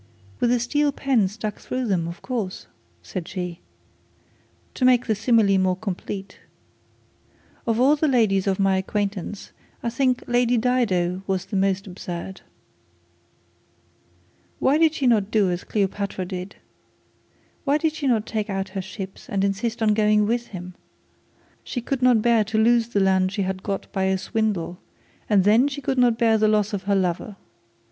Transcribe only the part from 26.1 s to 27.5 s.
bear the loss of her lover.